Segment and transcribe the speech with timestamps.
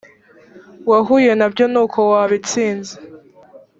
[0.91, 2.93] wahuye na byo n uko wabitsinze